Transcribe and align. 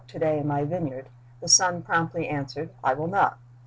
work 0.01 0.07
to 0.07 0.17
day 0.19 0.39
in 0.39 0.47
my 0.47 0.63
vineyard," 0.63 1.07
the 1.41 1.47
son 1.47 1.83
promptly 1.83 2.27
answered, 2.27 2.71
"I 2.83 2.95
will 2.95 3.05
not." 3.05 3.37